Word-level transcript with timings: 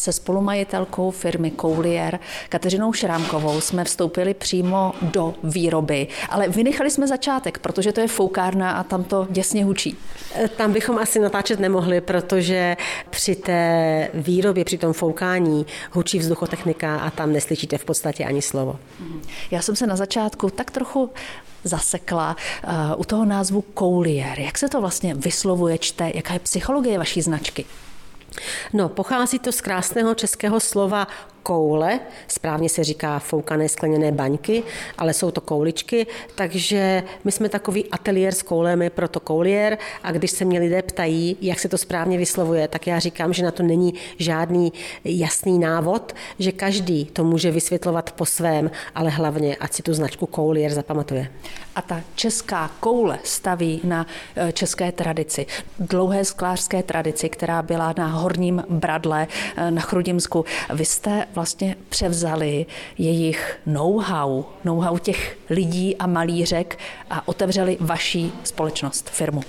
Se 0.00 0.12
spolumajitelkou 0.12 1.10
firmy 1.10 1.52
Coulier 1.60 2.18
Kateřinou 2.48 2.92
Šrámkovou 2.92 3.60
jsme 3.60 3.84
vstoupili 3.84 4.34
přímo 4.34 4.92
do 5.02 5.34
výroby, 5.44 6.08
ale 6.28 6.48
vynechali 6.48 6.90
jsme 6.90 7.06
začátek, 7.06 7.58
protože 7.58 7.92
to 7.92 8.00
je 8.00 8.08
foukárna 8.08 8.72
a 8.72 8.82
tam 8.82 9.04
to 9.04 9.26
děsně 9.30 9.64
hučí. 9.64 9.96
Tam 10.56 10.72
bychom 10.72 10.98
asi 10.98 11.18
natáčet 11.18 11.60
nemohli, 11.60 12.00
protože 12.00 12.76
při 13.10 13.36
té 13.36 14.08
výrobě, 14.14 14.64
při 14.64 14.78
tom 14.78 14.92
foukání 14.92 15.66
hučí 15.92 16.18
vzduchotechnika 16.18 16.98
a 16.98 17.10
tam 17.10 17.32
neslyšíte 17.32 17.78
v 17.78 17.84
podstatě 17.84 18.24
ani 18.24 18.42
slovo. 18.42 18.78
Já 19.50 19.62
jsem 19.62 19.76
se 19.76 19.86
na 19.86 19.96
začátku 19.96 20.50
tak 20.50 20.70
trochu 20.70 21.10
zasekla 21.64 22.36
uh, 22.64 23.00
u 23.00 23.04
toho 23.04 23.24
názvu 23.24 23.64
Coulier. 23.78 24.40
Jak 24.40 24.58
se 24.58 24.68
to 24.68 24.80
vlastně 24.80 25.14
vyslovuje, 25.14 25.78
čte? 25.78 26.12
Jaká 26.14 26.32
je 26.32 26.38
psychologie 26.38 26.98
vaší 26.98 27.22
značky? 27.22 27.64
No, 28.72 28.88
pochází 28.88 29.38
to 29.38 29.52
z 29.52 29.60
krásného 29.60 30.14
českého 30.14 30.60
slova 30.60 31.08
koule, 31.42 32.00
správně 32.28 32.68
se 32.68 32.84
říká 32.84 33.18
foukané 33.18 33.68
skleněné 33.68 34.12
baňky, 34.12 34.62
ale 34.98 35.12
jsou 35.12 35.30
to 35.30 35.40
kouličky, 35.40 36.06
takže 36.34 37.02
my 37.24 37.32
jsme 37.32 37.48
takový 37.48 37.90
ateliér 37.90 38.34
s 38.34 38.42
koulemi, 38.42 38.90
proto 38.90 39.20
koulier 39.20 39.78
a 40.02 40.12
když 40.12 40.30
se 40.30 40.44
mě 40.44 40.60
lidé 40.60 40.82
ptají, 40.82 41.36
jak 41.40 41.60
se 41.60 41.68
to 41.68 41.78
správně 41.78 42.18
vyslovuje, 42.18 42.68
tak 42.68 42.86
já 42.86 42.98
říkám, 42.98 43.32
že 43.32 43.42
na 43.42 43.50
to 43.50 43.62
není 43.62 43.94
žádný 44.18 44.72
jasný 45.04 45.58
návod, 45.58 46.12
že 46.38 46.52
každý 46.52 47.04
to 47.04 47.24
může 47.24 47.50
vysvětlovat 47.50 48.12
po 48.12 48.26
svém, 48.26 48.70
ale 48.94 49.10
hlavně, 49.10 49.56
ať 49.56 49.72
si 49.72 49.82
tu 49.82 49.94
značku 49.94 50.26
koulier 50.26 50.72
zapamatuje. 50.72 51.30
A 51.76 51.82
ta 51.82 52.00
česká 52.14 52.70
koule 52.80 53.18
staví 53.24 53.80
na 53.84 54.06
eh, 54.36 54.52
české 54.52 54.92
tradici, 54.92 55.46
dlouhé 55.78 56.24
sklářské 56.24 56.82
tradici, 56.82 57.28
která 57.28 57.62
byla 57.62 57.94
na 57.98 58.06
Horním 58.06 58.64
Bradle 58.68 59.26
eh, 59.56 59.70
na 59.70 59.80
Chrudimsku. 59.80 60.44
Vy 60.74 60.84
jste 60.84 61.26
vlastně 61.34 61.76
převzali 61.88 62.66
jejich 62.98 63.58
know-how, 63.66 64.44
know-how 64.64 64.98
těch 64.98 65.36
lidí 65.50 65.96
a 65.96 66.06
malířek 66.06 66.78
a 67.10 67.28
otevřeli 67.28 67.76
vaší 67.80 68.32
společnost, 68.44 69.10
firmu. 69.10 69.42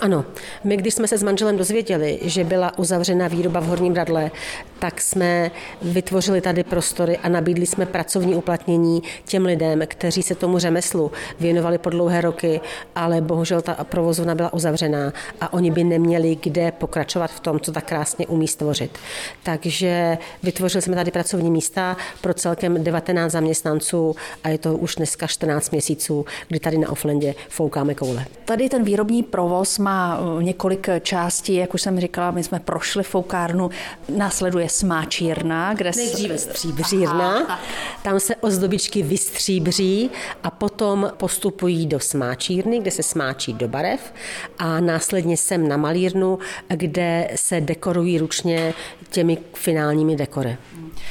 Ano, 0.00 0.24
my 0.64 0.76
když 0.76 0.94
jsme 0.94 1.08
se 1.08 1.18
s 1.18 1.22
manželem 1.22 1.56
dozvěděli, 1.56 2.18
že 2.22 2.44
byla 2.44 2.78
uzavřena 2.78 3.28
výroba 3.28 3.60
v 3.60 3.66
Horním 3.66 3.92
Bradle, 3.92 4.30
tak 4.78 5.00
jsme 5.00 5.50
vytvořili 5.82 6.40
tady 6.40 6.64
prostory 6.64 7.18
a 7.18 7.28
nabídli 7.28 7.66
jsme 7.66 7.86
pracovní 7.86 8.34
uplatnění 8.34 9.02
těm 9.24 9.44
lidem, 9.44 9.82
kteří 9.86 10.22
se 10.22 10.34
tomu 10.34 10.58
řemeslu 10.58 11.12
věnovali 11.40 11.78
po 11.78 11.90
dlouhé 11.90 12.20
roky, 12.20 12.60
ale 12.94 13.20
bohužel 13.20 13.62
ta 13.62 13.74
provozovna 13.84 14.34
byla 14.34 14.52
uzavřená 14.52 15.12
a 15.40 15.52
oni 15.52 15.70
by 15.70 15.84
neměli 15.84 16.36
kde 16.42 16.72
pokračovat 16.72 17.30
v 17.30 17.40
tom, 17.40 17.60
co 17.60 17.72
tak 17.72 17.84
krásně 17.84 18.26
umí 18.26 18.48
stvořit. 18.48 18.98
Takže 19.42 20.18
vytvořili 20.42 20.82
jsme 20.82 20.95
tady 20.96 21.10
pracovní 21.10 21.50
místa 21.50 21.96
pro 22.20 22.34
celkem 22.34 22.84
19 22.84 23.32
zaměstnanců 23.32 24.16
a 24.44 24.48
je 24.48 24.58
to 24.58 24.76
už 24.76 24.94
dneska 24.94 25.26
14 25.26 25.70
měsíců, 25.70 26.24
kdy 26.48 26.60
tady 26.60 26.78
na 26.78 26.90
Offlandě 26.90 27.34
foukáme 27.48 27.94
koule. 27.94 28.26
Tady 28.44 28.68
ten 28.68 28.84
výrobní 28.84 29.22
provoz 29.22 29.78
má 29.78 30.18
uh, 30.18 30.42
několik 30.42 30.88
částí, 31.02 31.54
jak 31.54 31.74
už 31.74 31.82
jsem 31.82 32.00
říkala, 32.00 32.30
my 32.30 32.44
jsme 32.44 32.60
prošli 32.60 33.02
foukárnu, 33.02 33.70
následuje 34.08 34.68
smáčírna, 34.68 35.74
kde 35.74 35.90
Nejdříve 35.96 36.38
stříbřírna, 36.38 37.58
tam 38.02 38.20
se 38.20 38.36
ozdobičky 38.36 39.02
vystříbří 39.02 40.10
a 40.42 40.50
potom 40.50 41.12
postupují 41.16 41.86
do 41.86 42.00
smáčírny, 42.00 42.78
kde 42.78 42.90
se 42.90 43.02
smáčí 43.02 43.52
do 43.52 43.68
barev 43.68 44.12
a 44.58 44.80
následně 44.80 45.36
sem 45.36 45.68
na 45.68 45.76
malírnu, 45.76 46.38
kde 46.68 47.30
se 47.36 47.60
dekorují 47.60 48.18
ručně 48.18 48.74
těmi 49.10 49.38
finálními 49.54 50.16
dekory. 50.16 50.56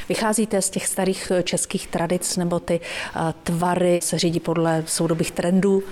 Vycházíte 0.09 0.61
z 0.61 0.69
těch 0.69 0.87
starých 0.87 1.31
eh, 1.31 1.43
českých 1.43 1.87
tradic 1.87 2.37
nebo 2.37 2.59
ty 2.59 2.79
eh, 2.79 3.33
tvary 3.43 3.99
se 4.03 4.19
řídí 4.19 4.39
podle 4.39 4.83
soudobých 4.87 5.31
trendů? 5.31 5.83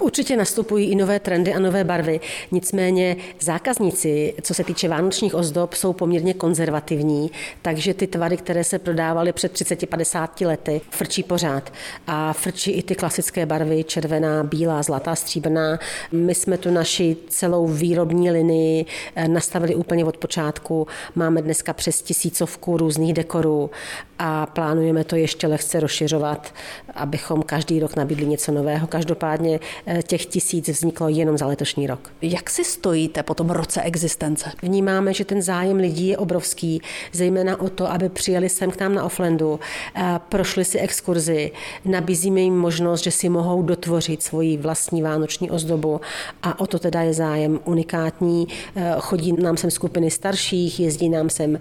Určitě 0.00 0.36
nastupují 0.36 0.90
i 0.90 0.94
nové 0.94 1.20
trendy 1.20 1.54
a 1.54 1.58
nové 1.58 1.84
barvy. 1.84 2.20
Nicméně 2.50 3.16
zákazníci, 3.40 4.34
co 4.42 4.54
se 4.54 4.64
týče 4.64 4.88
vánočních 4.88 5.34
ozdob, 5.34 5.74
jsou 5.74 5.92
poměrně 5.92 6.34
konzervativní, 6.34 7.30
takže 7.62 7.94
ty 7.94 8.06
tvary, 8.06 8.36
které 8.36 8.64
se 8.64 8.78
prodávaly 8.78 9.32
před 9.32 9.52
30-50 9.52 10.46
lety, 10.46 10.80
frčí 10.90 11.22
pořád. 11.22 11.72
A 12.06 12.32
frčí 12.32 12.70
i 12.70 12.82
ty 12.82 12.94
klasické 12.94 13.46
barvy, 13.46 13.84
červená, 13.84 14.44
bílá, 14.44 14.82
zlatá, 14.82 15.14
stříbrná. 15.14 15.78
My 16.12 16.34
jsme 16.34 16.58
tu 16.58 16.70
naši 16.70 17.16
celou 17.28 17.66
výrobní 17.66 18.30
linii 18.30 18.86
eh, 19.16 19.28
nastavili 19.28 19.74
úplně 19.74 20.04
od 20.04 20.16
počátku. 20.16 20.86
Máme 21.14 21.42
dneska 21.42 21.72
přes 21.72 22.02
tisícovku 22.02 22.73
různých 22.76 23.14
dekorů 23.14 23.70
a 24.18 24.46
plánujeme 24.46 25.04
to 25.04 25.16
ještě 25.16 25.46
lehce 25.46 25.80
rozšiřovat, 25.80 26.54
abychom 26.94 27.42
každý 27.42 27.80
rok 27.80 27.96
nabídli 27.96 28.26
něco 28.26 28.52
nového. 28.52 28.86
Každopádně 28.86 29.60
eh, 29.86 30.02
těch 30.02 30.26
tisíc 30.26 30.68
vzniklo 30.68 31.08
jenom 31.08 31.38
za 31.38 31.46
letošní 31.46 31.86
rok. 31.86 32.10
Jak 32.22 32.50
si 32.50 32.64
stojíte 32.64 33.22
po 33.22 33.34
tom 33.34 33.50
roce 33.50 33.82
existence? 33.82 34.50
Vnímáme, 34.62 35.14
že 35.14 35.24
ten 35.24 35.42
zájem 35.42 35.76
lidí 35.76 36.08
je 36.08 36.18
obrovský, 36.18 36.82
zejména 37.12 37.60
o 37.60 37.68
to, 37.68 37.92
aby 37.92 38.08
přijeli 38.08 38.48
sem 38.48 38.70
k 38.70 38.80
nám 38.80 38.94
na 38.94 39.04
Offlandu, 39.04 39.60
eh, 39.96 40.20
prošli 40.28 40.64
si 40.64 40.78
exkurzi, 40.78 41.50
nabízíme 41.84 42.40
jim 42.40 42.56
možnost, 42.58 43.04
že 43.04 43.10
si 43.10 43.28
mohou 43.28 43.62
dotvořit 43.62 44.22
svoji 44.22 44.56
vlastní 44.56 45.02
vánoční 45.02 45.50
ozdobu 45.50 46.00
a 46.42 46.60
o 46.60 46.66
to 46.66 46.78
teda 46.78 47.02
je 47.02 47.14
zájem 47.14 47.60
unikátní. 47.64 48.48
Eh, 48.76 48.94
chodí 48.98 49.32
nám 49.32 49.56
sem 49.56 49.70
skupiny 49.70 50.10
starších, 50.10 50.80
jezdí 50.80 51.08
nám 51.08 51.30
sem 51.30 51.58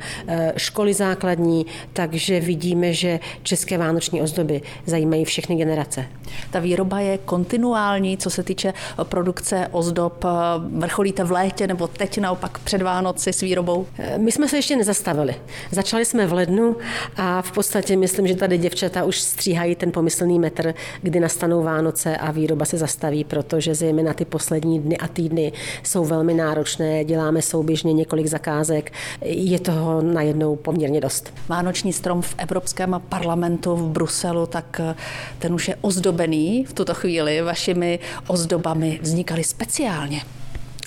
školy 0.57 0.93
základní, 1.07 1.65
takže 1.93 2.39
vidíme, 2.39 2.93
že 2.93 3.19
české 3.43 3.77
vánoční 3.77 4.21
ozdoby 4.21 4.61
zajímají 4.85 5.25
všechny 5.25 5.55
generace. 5.55 6.05
Ta 6.51 6.59
výroba 6.59 6.99
je 6.99 7.17
kontinuální, 7.17 8.17
co 8.17 8.29
se 8.29 8.43
týče 8.43 8.73
produkce 9.03 9.67
ozdob. 9.71 10.25
Vrcholíte 10.77 11.23
v 11.23 11.31
létě 11.31 11.67
nebo 11.67 11.87
teď 11.87 12.17
naopak 12.19 12.59
před 12.59 12.81
Vánoci 12.81 13.33
s 13.33 13.41
výrobou? 13.41 13.85
My 14.17 14.31
jsme 14.31 14.47
se 14.47 14.57
ještě 14.57 14.75
nezastavili. 14.75 15.35
Začali 15.71 16.05
jsme 16.05 16.27
v 16.27 16.33
lednu 16.33 16.75
a 17.17 17.41
v 17.41 17.51
podstatě 17.51 17.97
myslím, 17.97 18.27
že 18.27 18.35
tady 18.35 18.57
děvčata 18.57 19.03
už 19.03 19.19
stříhají 19.19 19.75
ten 19.75 19.91
pomyslný 19.91 20.39
metr, 20.39 20.73
kdy 21.01 21.19
nastanou 21.19 21.63
Vánoce 21.63 22.17
a 22.17 22.31
výroba 22.31 22.65
se 22.65 22.77
zastaví, 22.77 23.23
protože 23.23 23.75
zejména 23.75 24.13
ty 24.13 24.25
poslední 24.25 24.79
dny 24.79 24.97
a 24.97 25.07
týdny 25.07 25.51
jsou 25.83 26.05
velmi 26.05 26.33
náročné, 26.33 27.05
děláme 27.05 27.41
souběžně 27.41 27.93
několik 27.93 28.27
zakázek, 28.27 28.91
je 29.21 29.59
toho 29.59 30.01
najednou 30.01 30.55
poměrně 30.55 30.92
dost. 31.01 31.33
Vánoční 31.47 31.93
strom 31.93 32.21
v 32.21 32.35
Evropském 32.37 33.01
parlamentu 33.09 33.75
v 33.75 33.89
Bruselu, 33.89 34.45
tak 34.45 34.81
eh, 34.83 34.95
ten 35.39 35.53
už 35.53 35.67
je 35.67 35.75
ozdobený 35.81 36.65
v 36.65 36.73
tuto 36.73 36.93
chvíli 36.93 37.41
vašimi 37.41 37.99
ozdobami. 38.27 38.99
Vznikaly 39.01 39.43
speciálně. 39.43 40.21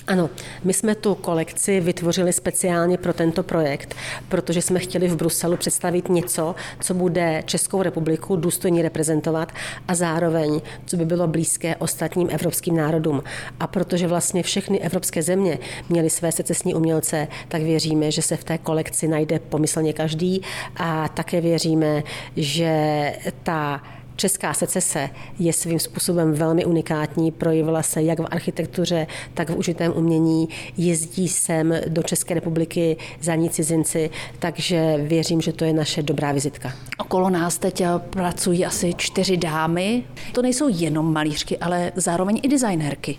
Ano, 0.07 0.29
my 0.63 0.73
jsme 0.73 0.95
tu 0.95 1.15
kolekci 1.15 1.79
vytvořili 1.79 2.33
speciálně 2.33 2.97
pro 2.97 3.13
tento 3.13 3.43
projekt, 3.43 3.95
protože 4.29 4.61
jsme 4.61 4.79
chtěli 4.79 5.07
v 5.07 5.15
Bruselu 5.15 5.57
představit 5.57 6.09
něco, 6.09 6.55
co 6.79 6.93
bude 6.93 7.43
Českou 7.45 7.81
republiku 7.81 8.35
důstojně 8.35 8.81
reprezentovat 8.81 9.51
a 9.87 9.95
zároveň, 9.95 10.61
co 10.85 10.97
by 10.97 11.05
bylo 11.05 11.27
blízké 11.27 11.75
ostatním 11.75 12.27
evropským 12.31 12.75
národům. 12.75 13.23
A 13.59 13.67
protože 13.67 14.07
vlastně 14.07 14.43
všechny 14.43 14.79
evropské 14.79 15.23
země 15.23 15.59
měly 15.89 16.09
své 16.09 16.31
secesní 16.31 16.75
umělce, 16.75 17.27
tak 17.47 17.61
věříme, 17.61 18.11
že 18.11 18.21
se 18.21 18.37
v 18.37 18.43
té 18.43 18.57
kolekci 18.57 19.07
najde 19.07 19.39
pomyslně 19.39 19.93
každý 19.93 20.41
a 20.75 21.07
také 21.07 21.41
věříme, 21.41 22.03
že 22.35 23.13
ta 23.43 23.81
Česká 24.17 24.53
secese 24.53 25.09
je 25.39 25.53
svým 25.53 25.79
způsobem 25.79 26.33
velmi 26.33 26.65
unikátní, 26.65 27.31
projevila 27.31 27.83
se 27.83 28.01
jak 28.01 28.19
v 28.19 28.27
architektuře, 28.31 29.07
tak 29.33 29.49
v 29.49 29.57
užitém 29.57 29.93
umění. 29.95 30.49
Jezdí 30.77 31.27
sem 31.27 31.73
do 31.87 32.03
České 32.03 32.33
republiky 32.33 32.97
za 33.21 33.35
ní 33.35 33.49
cizinci, 33.49 34.09
takže 34.39 34.97
věřím, 34.97 35.41
že 35.41 35.53
to 35.53 35.65
je 35.65 35.73
naše 35.73 36.03
dobrá 36.03 36.31
vizitka. 36.31 36.73
Okolo 36.97 37.29
nás 37.29 37.57
teď 37.57 37.83
pracují 38.09 38.65
asi 38.65 38.93
čtyři 38.97 39.37
dámy. 39.37 40.03
To 40.33 40.41
nejsou 40.41 40.67
jenom 40.71 41.13
malířky, 41.13 41.57
ale 41.57 41.91
zároveň 41.95 42.39
i 42.43 42.47
designérky. 42.47 43.17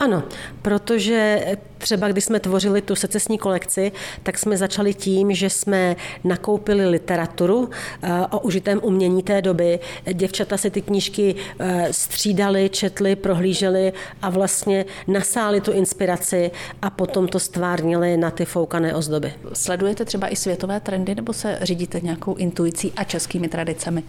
Ano, 0.00 0.22
protože 0.62 1.44
třeba 1.78 2.08
když 2.08 2.24
jsme 2.24 2.40
tvořili 2.40 2.82
tu 2.82 2.96
secesní 2.96 3.38
kolekci, 3.38 3.92
tak 4.22 4.38
jsme 4.38 4.56
začali 4.56 4.94
tím, 4.94 5.34
že 5.34 5.50
jsme 5.50 5.96
nakoupili 6.24 6.86
literaturu 6.86 7.70
eh, 8.02 8.12
o 8.30 8.40
užitém 8.40 8.80
umění 8.82 9.22
té 9.22 9.42
doby. 9.42 9.80
Děvčata 10.12 10.56
si 10.56 10.70
ty 10.70 10.82
knížky 10.82 11.34
eh, 11.58 11.88
střídali, 11.90 12.68
četli, 12.68 13.16
prohlíželi 13.16 13.92
a 14.22 14.30
vlastně 14.30 14.84
nasáli 15.06 15.60
tu 15.60 15.72
inspiraci 15.72 16.50
a 16.82 16.90
potom 16.90 17.28
to 17.28 17.38
stvárnili 17.38 18.16
na 18.16 18.30
ty 18.30 18.44
foukané 18.44 18.94
ozdoby. 18.94 19.32
Sledujete 19.52 20.04
třeba 20.04 20.28
i 20.28 20.36
světové 20.36 20.80
trendy 20.80 21.14
nebo 21.14 21.32
se 21.32 21.58
řídíte 21.62 22.00
nějakou 22.00 22.34
intuicí 22.34 22.92
a 22.96 23.04
českými 23.04 23.48
tradicemi? 23.48 24.02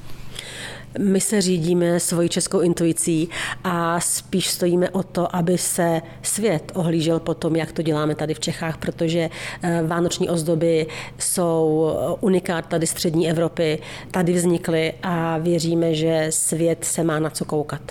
My 1.00 1.22
se 1.22 1.42
řídíme 1.42 2.00
svojí 2.00 2.30
českou 2.30 2.60
intuicí 2.60 3.30
a 3.64 4.00
spíš 4.00 4.50
stojíme 4.50 4.90
o 4.90 5.04
to, 5.04 5.36
aby 5.36 5.55
se 5.58 6.02
svět 6.22 6.72
ohlížel 6.76 7.20
po 7.20 7.34
tom, 7.34 7.56
jak 7.56 7.72
to 7.72 7.82
děláme 7.82 8.16
tady 8.16 8.34
v 8.34 8.40
Čechách, 8.40 8.78
protože 8.78 9.30
eh, 9.62 9.84
vánoční 9.88 10.30
ozdoby 10.30 10.88
jsou 11.18 11.92
unikát 12.22 12.68
tady 12.68 12.88
střední 12.88 13.30
Evropy, 13.30 13.80
tady 14.12 14.34
vznikly 14.34 14.94
a 15.04 15.38
věříme, 15.38 15.96
že 15.96 16.28
svět 16.30 16.84
se 16.84 17.04
má 17.04 17.20
na 17.20 17.30
co 17.30 17.46
koukat. 17.46 17.82